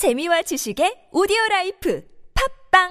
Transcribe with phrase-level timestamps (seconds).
[0.00, 2.00] 재미와 지식의 오디오 라이프
[2.32, 2.88] 팝빵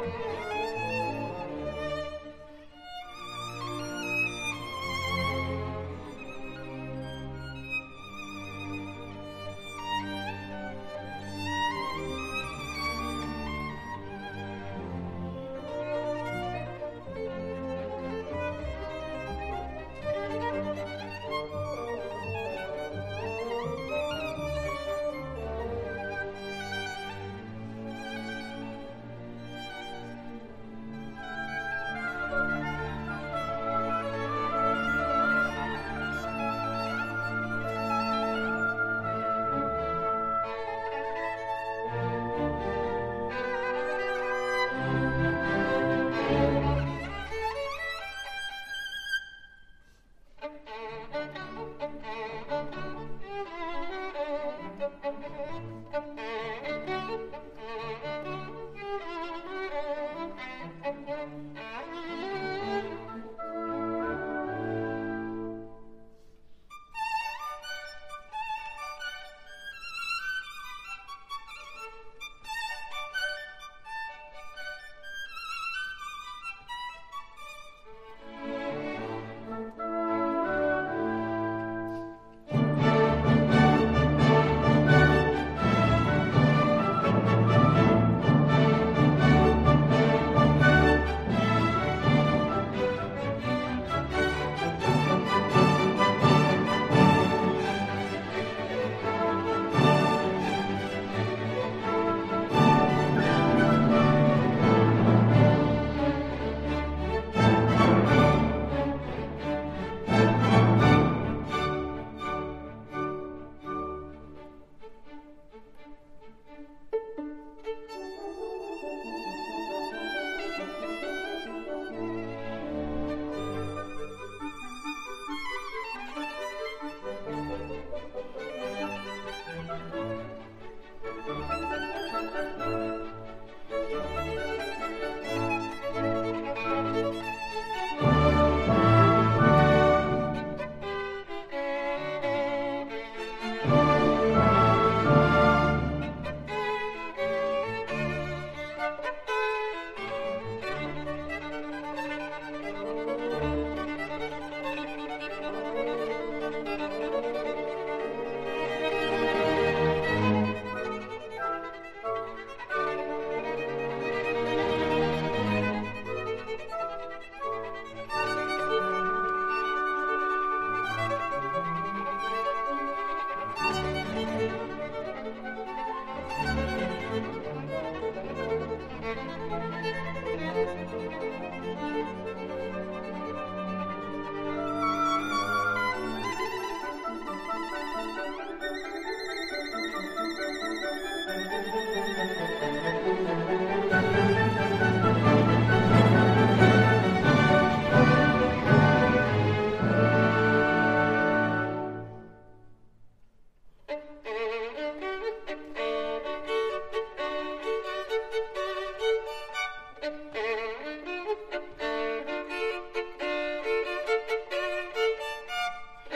[0.00, 0.57] Música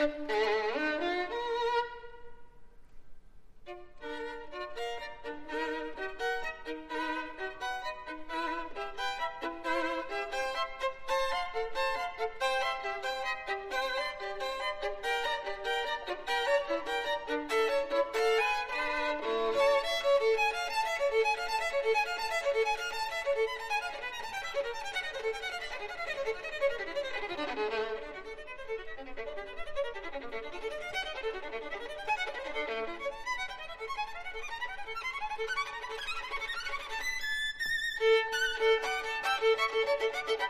[0.03, 0.52] Thank you.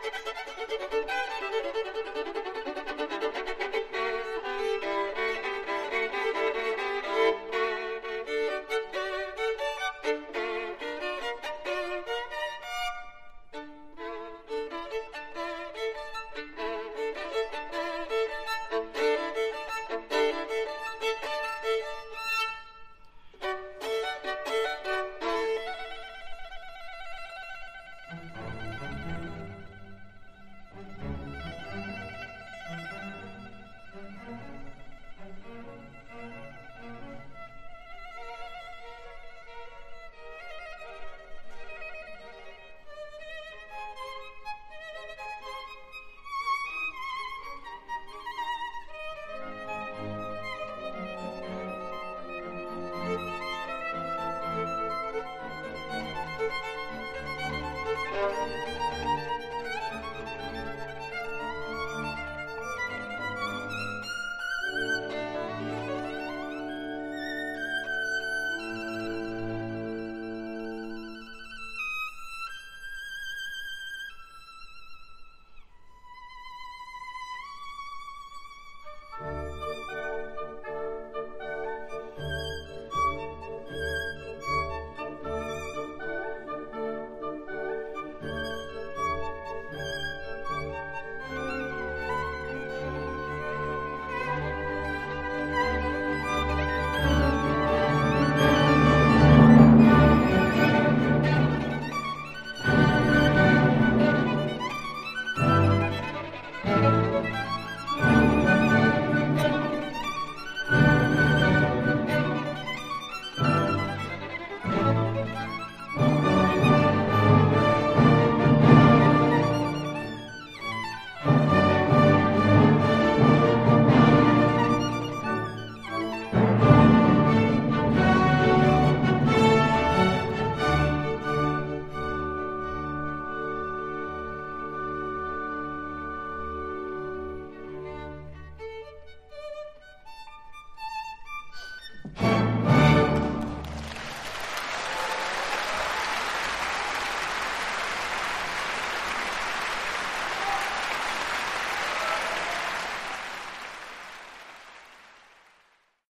[0.04, 0.73] Thank you.